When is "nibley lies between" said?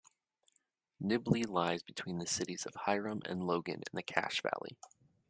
0.99-2.17